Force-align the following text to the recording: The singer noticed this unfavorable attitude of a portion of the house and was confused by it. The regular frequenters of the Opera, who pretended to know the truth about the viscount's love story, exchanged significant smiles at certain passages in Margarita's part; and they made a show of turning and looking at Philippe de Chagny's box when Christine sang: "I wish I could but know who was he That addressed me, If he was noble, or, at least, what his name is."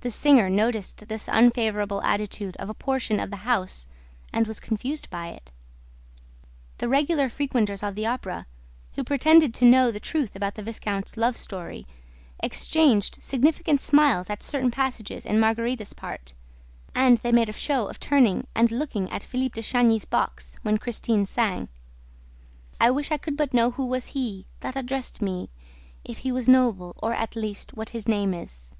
The 0.00 0.10
singer 0.10 0.48
noticed 0.50 1.08
this 1.08 1.28
unfavorable 1.30 2.02
attitude 2.02 2.56
of 2.56 2.68
a 2.68 2.74
portion 2.74 3.20
of 3.20 3.30
the 3.30 3.36
house 3.48 3.86
and 4.34 4.46
was 4.46 4.60
confused 4.60 5.08
by 5.08 5.28
it. 5.28 5.50
The 6.78 6.88
regular 6.90 7.30
frequenters 7.30 7.82
of 7.82 7.94
the 7.94 8.04
Opera, 8.06 8.46
who 8.94 9.04
pretended 9.04 9.54
to 9.54 9.64
know 9.64 9.90
the 9.90 10.00
truth 10.00 10.34
about 10.36 10.54
the 10.54 10.62
viscount's 10.62 11.16
love 11.18 11.36
story, 11.38 11.86
exchanged 12.42 13.22
significant 13.22 13.80
smiles 13.82 14.28
at 14.30 14.42
certain 14.42 14.70
passages 14.70 15.24
in 15.26 15.40
Margarita's 15.40 15.92
part; 15.94 16.34
and 16.94 17.18
they 17.18 17.32
made 17.32 17.48
a 17.50 17.52
show 17.52 17.86
of 17.86 18.00
turning 18.00 18.46
and 18.54 18.70
looking 18.70 19.10
at 19.10 19.24
Philippe 19.24 19.54
de 19.54 19.62
Chagny's 19.62 20.04
box 20.06 20.58
when 20.62 20.78
Christine 20.78 21.24
sang: 21.26 21.68
"I 22.80 22.90
wish 22.90 23.10
I 23.10 23.18
could 23.18 23.36
but 23.38 23.54
know 23.54 23.72
who 23.72 23.86
was 23.86 24.08
he 24.08 24.46
That 24.60 24.76
addressed 24.76 25.20
me, 25.22 25.50
If 26.02 26.18
he 26.18 26.32
was 26.32 26.48
noble, 26.48 26.94
or, 27.02 27.14
at 27.14 27.36
least, 27.36 27.74
what 27.74 27.90
his 27.90 28.08
name 28.08 28.34
is." 28.34 28.74